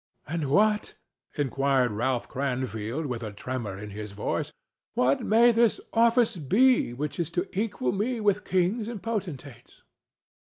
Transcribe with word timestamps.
"And 0.25 0.49
what," 0.49 0.95
inquired 1.37 1.91
Ralph 1.91 2.27
Cranfield, 2.27 3.05
with 3.05 3.21
a 3.21 3.31
tremor 3.31 3.77
in 3.77 3.91
his 3.91 4.13
voice—"what 4.13 5.21
may 5.21 5.51
this 5.51 5.79
office 5.93 6.37
be 6.37 6.91
which 6.91 7.19
is 7.19 7.29
to 7.29 7.47
equal 7.53 7.91
me 7.91 8.19
with 8.19 8.43
kings 8.43 8.87
and 8.87 9.03
potentates?" 9.03 9.83